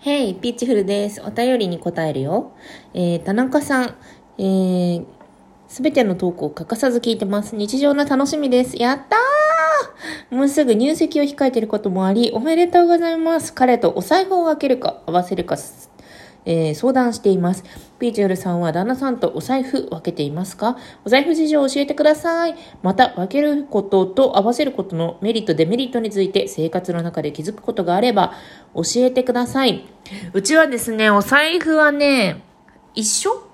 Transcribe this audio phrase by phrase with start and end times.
[0.00, 1.20] ヘイ、ピッチフルです。
[1.20, 2.52] お便りに答えるよ。
[2.94, 3.94] えー、田中さん、
[4.38, 5.04] えー、
[5.68, 7.54] すべての投稿を欠かさず聞いてます。
[7.54, 8.80] 日常の楽しみです。
[8.80, 13.52] やったーもうすぐ入籍を控えていることもあり、おめでとうございます。
[13.52, 15.58] 彼とお財布を分けるか、合わせるか、
[16.46, 17.89] えー、相談しています。
[18.00, 20.78] ピーチフルさんは旦那さんとお財布分けていますか？
[21.04, 22.56] お財布事情を教えてください。
[22.82, 28.32] また、分けることと合わせることのメリット、デメリットについて生活の中で気づくことがあれば
[28.74, 29.86] 教えてください。
[30.32, 32.42] うちはですね、お財布はね、
[32.94, 33.46] 一緒？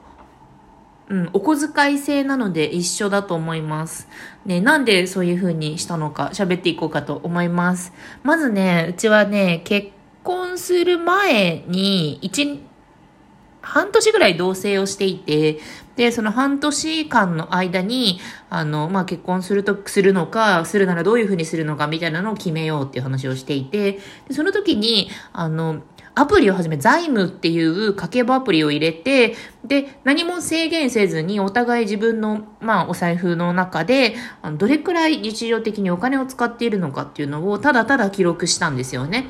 [1.08, 4.08] うん、お小遣い制なので一緒だと思います。
[4.44, 7.92] ね、なんでそういう風にしたのか喋っていこうかと思います。
[8.22, 9.88] まずね、うちはね、結
[10.24, 12.60] 婚する前に、一、
[13.66, 15.58] 半年ぐらい同棲をしていて、
[15.96, 23.92] で、その半年間の間に、あの、まあ、結婚すると、するのか、するならどういう風にするのかみたいなのを決めようっていう話をしていて、
[24.28, 25.82] でその時に、あの、
[26.14, 29.34] アプリをはじめ、財務っていう家計簿アプリを入れて、
[29.64, 39.26] で、何も制限せずに、お互い自分の、まあ、お財布の中で、あのどれくらい日常的にお金を使っているのかっていうのを、ただただ記録したんですよね。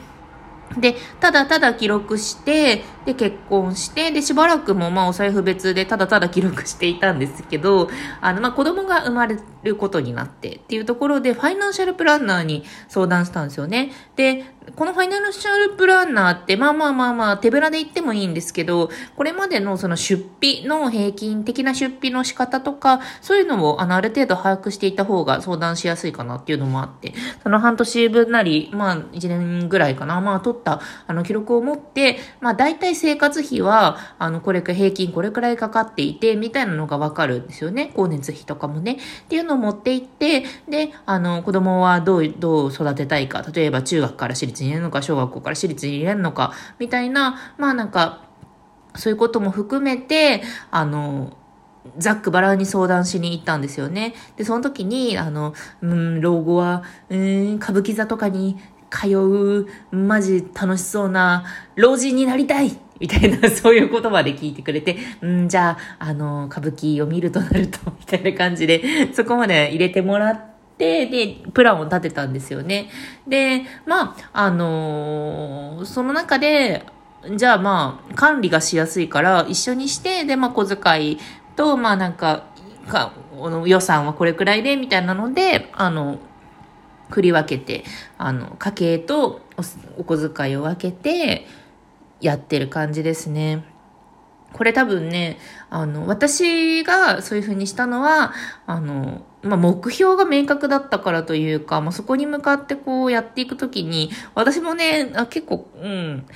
[0.79, 7.89] で、ただただ記録して、で、結婚して、で、しばらくも、まあ、お財布別でただただ記録していたんですけど、
[8.21, 13.93] あの、まあ、子供が生まれることになってっていうところで、ファイナンシャルプランナーに相談したんですよね。
[14.17, 14.45] で、
[14.75, 37.91] このファイナンシャルプランナーって、まあまあまあまあ、手ぶらで言ってもいいんですけど、これまでのその出費の平均的な出費の仕方とか、そういうのを、あの、ある程度把握していた方が相談しやすいかなっていうのもあって、その半年分なり、まあ、1年ぐらいかな、まあ、取った、あの、記録を持って、まあ、大体生活費は、あの、これく、平均これくらいかかっていて、みたいなのがわかるんですよね。
[37.95, 38.99] 光熱費とかもね。
[39.25, 43.45] っていうのを持っていって、で、あの、子供はどう、どう育てたいか。
[43.53, 48.27] 例えば、中学から私立に入れるのか、小学校から私立に入れるのか、みたいな、まあなんか、
[48.95, 51.37] そういうことも含めて、あの、
[51.99, 54.15] ざっくばらに相談しに行ったんですよね。
[54.37, 58.57] で、その時に、あの、うん、老後は、うん、歌舞伎座とかに
[58.91, 61.45] 通う、マジ楽しそうな、
[61.75, 72.91] 老人になりたいみたいな、 そういう言葉で聞いてくれて、うん、じゃあ、あの、歌舞伎を見るとなると、みたいな感じで、そこまで入れてもらって、で、プランを立てたんですよね。
[73.27, 76.85] で、まあ、あのその中で、
[77.35, 81.19] じゃあまあ、管理がしやすいから、一緒にして、で、まあ、小遣い
[81.57, 82.45] と、まあなんか、
[82.87, 86.19] か、この予算はこれくらいで、みたいなので、あの、
[87.11, 87.85] 振り分けて、
[88.19, 89.41] あの、家計と
[89.97, 91.47] お小遣いを分けて、
[92.21, 93.65] やってる感じですね。
[94.53, 95.39] これ多分ね、
[95.71, 98.33] あの、私がそういうふうにしたのは、
[98.67, 106.27] あの、まあ、目標が明確だったからというか、まあ、そこに向かってこうやっていくときに、私もね、あ結構、うん、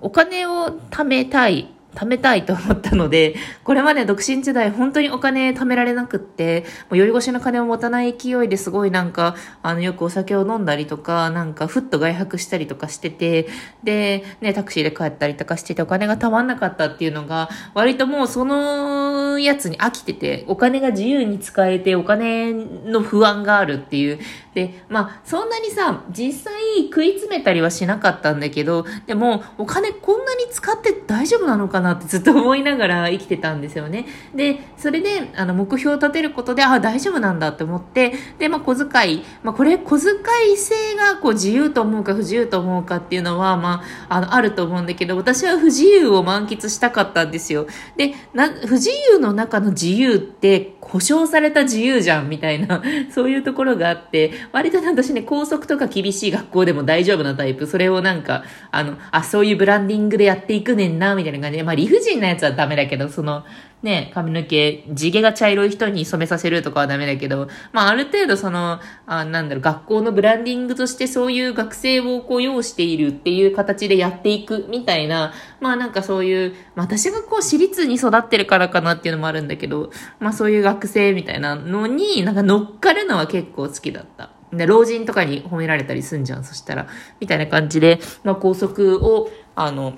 [0.00, 1.75] お金を貯めたい。
[1.96, 3.34] 貯めたいと思ったので、
[3.64, 13.48] これまで独身時代本当にお金貯められなくって、もう酔い越しの金を持たない勢いですごいなんか、あの、よくお酒を飲んだりとか、なんか、ふっと外泊したりとかしてて、
[13.82, 24.18] で、ね、タクシーで帰ったりとかしてて、お金が貯まんなかったっていうのが、割ともうそのやつに飽きてて、お金が自由に使えて、お金の不安があるっていう。
[24.56, 26.54] で、まあ、そんなにさ、実際
[26.88, 34.06] 食い詰めたりはしなかったんだけど、でも、お金こんなに使って大丈夫なのかなってずっと 思いながら生きてたんですよね。
[34.34, 40.14] で、それで、あの、目標を立てることで、あ、大丈夫なんだって思って、で、まあ、小遣い、まあ、これ、小遣
[40.50, 47.66] い制が、こう、自由と思うか不自由と思うかっていうのは、まあ、あの、あると思うんだけど、私は不自由を満喫したかったんですよ。
[47.98, 57.66] で、な、不自由のの中の自由って、保証された自由じゃん、みたいな、 そういうところがあって、割と私ね、校則とか厳しい学校でも大丈夫なタイプ。
[57.66, 63.44] それをなんか、あの、あ、そういうブランディングでやっていくねんな、みたいな感じで、まあ理不尽なやつはダメだけど、その、
[63.86, 84.30] ね、髪の毛、地毛が茶色い人に染めさせるとかはダメだけど、まあある程度その、あなんだろう、学校のブランディングとしてそういう学生をこう要しているっていう形でやっていくみたいな、まあなんかそういう、まあ私がこう私立に育ってるからかなっていうのもあるんだけど、まあそういう学生みたいなのになんか乗っかるのは結構好きだった。
[84.52, 86.88] で、老人とかに褒められたりすんじゃん、そしたら。
[87.20, 89.94] みたいな感じで、まあ校則を、あの、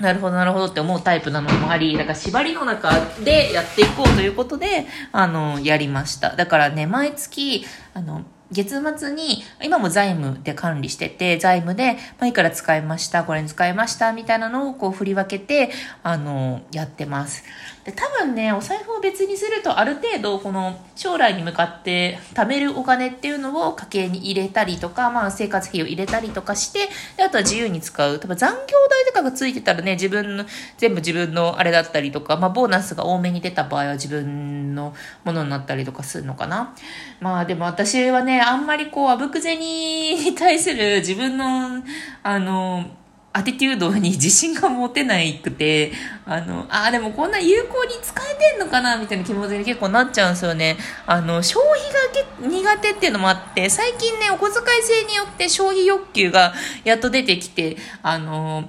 [0.00, 2.90] なるほど、なるほどって思うタイプなのもあり、だから縛りの中
[3.24, 6.36] でやっていこうということで、あの、やりました。
[6.36, 15.70] だからね、毎月、あの、月末に、今も財務で管理してて、財務で、まあ、いくら使いました、これに使いました、みたいなのをこう振り分けて、
[16.02, 17.44] あの、やってます。
[17.84, 28.18] で、多分ね、お財布を別にすると、ある程度、この、将来に向かって貯めるお金っていうのを家計に入れたりとか、まあ、生活費を入れたりとかして、であとは自由に使う。
[28.18, 28.56] 多分残業
[28.90, 30.44] 代とかがついてたらね、自分の、
[30.76, 34.92] 全部自分のあれだったりとか、まあ、ボーナスが多めに出た場合は自分の
[35.24, 36.74] ものになったりとかするのかな。
[37.20, 41.80] まあ、でも私はね、あんまりこう、あぶく銭に対する自分の、
[42.24, 42.84] あの、
[43.32, 45.92] アティテュードに自信が持てないくて、
[46.26, 50.76] あの、あ、でもこんな有効に使えてんのかなみたいな気持ちに結構なっちゃうんですよね。
[51.06, 58.68] あの、消費が苦手っていうのもあって、最近ね、お小遣い制によって消費欲求がやっと出てきて、あの、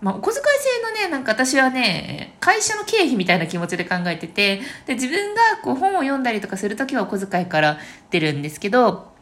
[0.00, 7.78] まあ、お小遣い制のね、なんか私はね、会社の経費みたいな気持ちで考えてて、で、自分がこう本を読んだりとかするときはお小遣いから
[8.10, 9.12] 出るんですけど、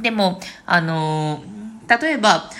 [0.00, 1.42] でも、あの
[1.88, 2.50] 例えば、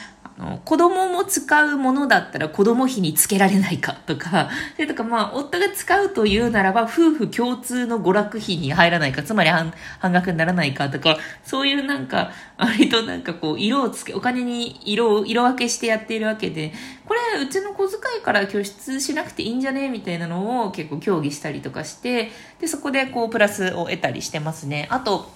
[0.65, 9.73] 子供も使うものだったら子供費につけられないかとか、 それとかまあ、夫が使うというならば、夫婦共通の娯楽費に入らないか、つまり半
[10.03, 16.73] 額にならないかとか、そういうなんか、割となんかこう、色をつけ、お金に色を、色分けしてやっているわけで、
[17.07, 24.89] これ、うちの小遣いから拠出しなくていいんじゃねみたいなのを結構協議したりとかして、で、そこでこう、プラスを得たりしてますね。
[24.91, 25.31] あと、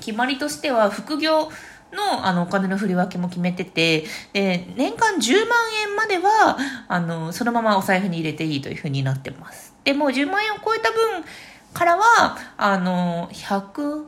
[0.00, 1.50] 決まりとしては、副業、
[1.92, 5.58] のあのお金の振り分けも決めてて、で、年間10万
[5.88, 6.56] 円までは、
[6.88, 9.74] あの、そのままお財布に入れていいというふうになってます。
[9.84, 11.24] で、もう10万円を超えた分
[11.72, 14.04] からは、あの、100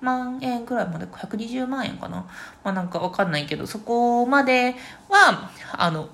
[0.00, 2.26] 万円くらいまで、120万円かな。
[2.64, 4.74] まあなんかわかんないけど、そこまで
[5.08, 6.08] は、あの、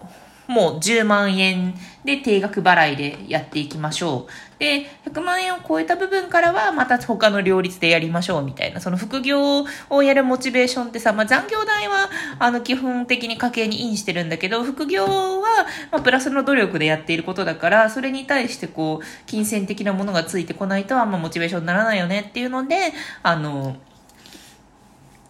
[0.46, 1.74] もう10万円
[2.04, 4.58] で定額払いでやっていきましょう。
[4.58, 12.08] で、100万円を超えた部分からはまた他の両立でやりましょうみたいな、その副業をやるモチベーションってさ、まあ残業代は
[12.38, 22.92] あの基本的に家計にインしてるんだけど、副業はまあプラスの努力でやっていることだから、それに対してこう、金銭的なものがついてこないとあんまモチベーションにならないよねっていうので、
[23.22, 23.76] あの、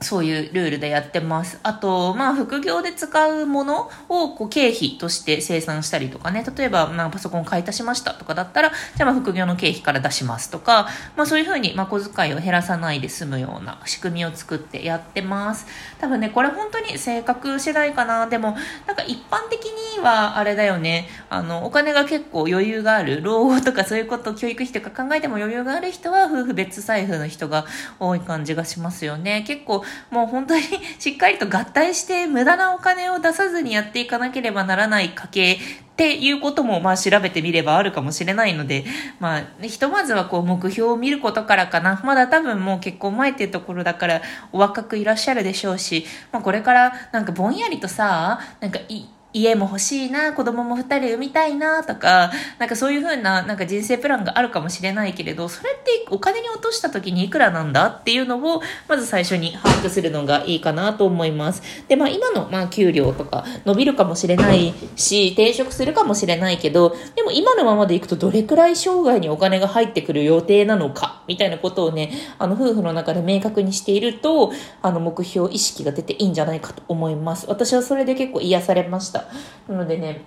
[0.03, 1.59] そういうルールでやってます。
[1.63, 15.67] あと、まあ、副業で使うものをこう経費として生産したりとかね、例えば、まあ、パソコン買い足しましたとかだったら、じゃあ、まあ、副業の経費から出しますとか、まあ、そういうふうに、まあ、小遣いを減らさないで済むような仕組みを作ってやってます。
[16.01, 18.27] 多分ね、これ本当に性格次第かな。
[18.27, 18.57] でも、
[18.87, 27.67] なんか一般的には、あれだよね、あの、お金が結構余裕がある、老後とかそういうこと、教育費とか考えても余裕がある人は、夫婦別財布の人が
[28.01, 29.45] 多い感じがしますよね。
[29.47, 30.63] 結構、もう本当に
[30.99, 35.59] しっかりと合体して無駄なお金を出さずにやっていかなければならない家計っ
[35.95, 38.85] ていうこともまあ調べてみればあるかもしれないので、
[39.21, 42.01] まあ、ひとまずはこう目標を見ることからかな。
[42.05, 44.23] まだ多分もう結婚前っていうところだから
[44.53, 61.63] お若くいらっしゃるでしょうし、まあこれからなんかぼんやりとさ、なんかい家も欲しいな、子供も二人産みたいな、とか、なんかそういう風な、なんか人生プランがあるかもしれないけれど、それってお金に落とした時にいくらなんだっていうのを、まず最初に把握するのがいいかなと思います。
[61.89, 74.53] で、まあ今の、まあ給料とか伸びるかもしれないし、転職するかもしれないけど、でも今のままでいくとどれくらい生涯にお金が入ってくる予定なのか、みたいなことをね、あの夫婦の中で明確にしていると、
[74.83, 77.47] あの目標意識が出ていいんじゃないかと思います。
[77.49, 79.22] 私はそれで結構癒されました。
[79.69, 80.25] なのでね、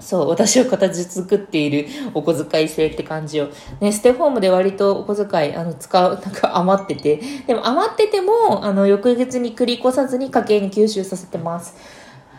[0.00, 3.50] そう、私は形作っているお小遣い制って感じを。
[3.80, 7.20] ね、ステホームで割とお小遣い、あの、使う、なんか余ってて。
[7.46, 11.76] でも余ってても、あの、翌月に繰り越さずに家計に吸収させてます。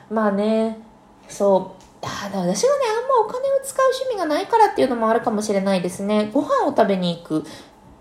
[0.10, 0.80] まあね、
[1.28, 1.82] そう。
[2.04, 6.32] あ私がね、あんまお金を使う趣味がないからっていうのもあるかもしれないですね。
[6.34, 7.46] ご飯を食べに行く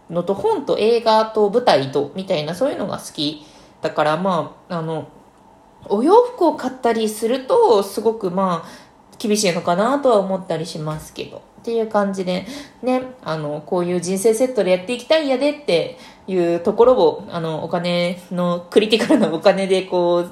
[0.08, 3.46] のと本と映画と舞台とみたいなそういうのが好き。
[3.82, 5.08] だからまあ、あの、
[5.88, 11.42] お洋服を買ったりすると、すごくまあ、厳しいのかなとは思ったりしますけど。
[11.60, 12.46] っていう感じで、
[12.82, 20.30] ね、あの、こういう人生セットでやっていきたいんやでっていうところを、あの、お金の、クリティカルなお金でこう、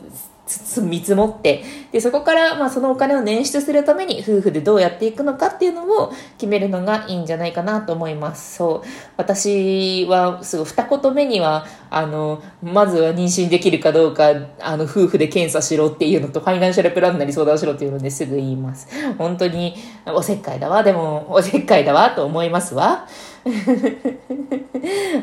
[0.80, 1.62] 見積もって、
[1.92, 8.56] で、そこから、まあ、そのお金を捻出するために、夫婦でどうやっていくのかっていうのを決めるのがいいんじゃないかなと思います。
[8.56, 8.88] そう。
[9.18, 14.30] 私は、すごい、二言目には、あの、まずは妊娠できるかどうか、
[14.60, 18.88] あの、夫婦で検査しろっていうのと、ファイナンシャルプランなり相談しろっていうのですぐ言います。
[19.16, 19.74] 本当に、
[20.06, 20.82] おせっかいだわ。
[20.82, 23.06] でも、おせっかいだわ、と思いますわ。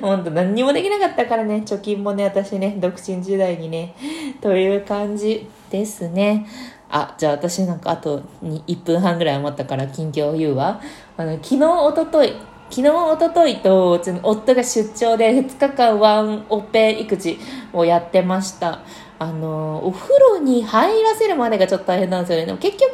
[0.02, 3.96] ほんと何にもできなかったからね、貯金もね、私ね、独身時代にね、
[4.42, 6.48] という感じですね。
[6.90, 10.80] あ、じゃあ私なんかあと1分半ぐらい余ったから近況を言うわ。
[11.18, 12.34] あの、昨日、おととい、
[12.76, 17.40] 昨日、おとといと、夫が出張で2日間ワンオペ育児
[17.72, 18.82] をやってました。
[19.18, 22.46] あの、お風呂に入らせるまでがちょっと大変なんですよね。
[22.46, 22.92] でも結局、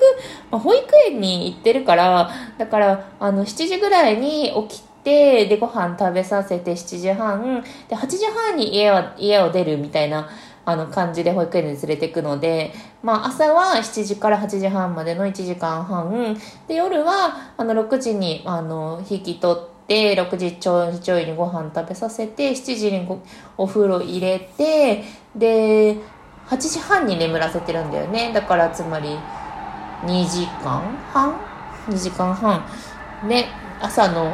[0.52, 10.30] まあ、保育園に行ってるから、だから、あの、7時ぐらいに起きて、で、ご飯食べさせて7時半、で、8時半に家は、家を出るみたいな、
[10.64, 12.72] あの感じで保育園に連れてくので、
[13.02, 23.06] まあ朝は7時から8時半までの1時間半、で夜はあの6時にあの引き取ってて、6時ちょいちょいにご飯食べさせて、7時に
[23.58, 25.04] お風呂入れて、
[25.36, 25.98] で、
[26.48, 28.32] 8時半に眠らせてるんだよね。
[28.34, 29.18] だからつまり
[30.04, 30.82] 2時間
[31.12, 31.36] 半
[31.90, 32.64] ?2 時間半。
[33.28, 33.50] ね、
[33.82, 34.34] 朝の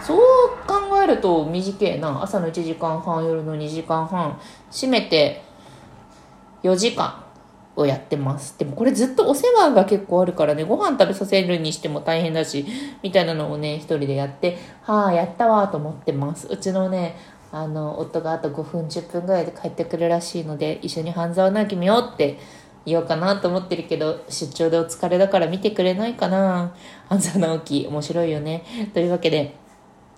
[0.00, 0.18] そう
[0.64, 2.22] 考えると短いな。
[2.22, 4.38] 朝の1時間半、夜の2時間半。
[4.70, 5.42] 閉めて
[6.62, 7.23] 4時間
[7.76, 8.58] をやってます。
[8.58, 12.64] でもこれずっとお世話が結構あるからね、ご飯食べさせるにしても大変だし、
[13.02, 16.46] みたいなのをね、一人でやって、はあ、やったわと思ってます。
[16.48, 17.16] うちのね、
[17.52, 22.38] あの、夫があと5分、10分ぐらいで帰ってくるらしいので、一緒に半沢直樹見ようって
[22.84, 26.74] 言おうかなと思ってるけど、出張でお疲れだから見てくれないかな
[27.08, 28.64] 半沢直樹、面白いよね。
[28.92, 29.54] というわけで、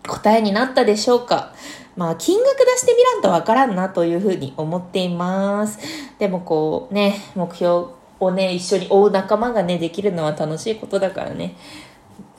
[0.06, 1.52] 答えになったでしょうか？
[1.97, 5.79] まあ、金額出してみらんとわからんなというふうに思っています。
[6.19, 7.87] でもこうね、目標
[8.21, 11.57] をね、一緒に追う仲間がね、できるのは楽しいことだからね、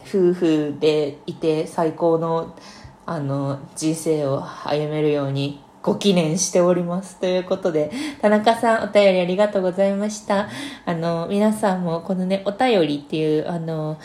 [0.08, 2.56] 夫婦でいて最高の、
[3.06, 7.20] あの、人生を歩めるようにご記念しております。
[7.20, 10.50] ということで、田中さんお便りありがとうございました。
[10.86, 13.98] あの、皆さんもこのね、お便りっていう、あの、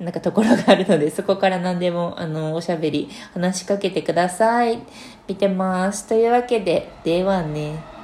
[0.00, 4.80] なんかところがあるので、そこから何でも、あの、おしゃべり、話しかけてください。
[5.26, 6.06] 見てます。
[6.06, 7.97] というわけで、ではね。